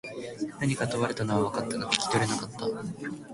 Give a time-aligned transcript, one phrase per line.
[0.59, 2.67] 何か問われたのは分かったが、聞き取れなかった。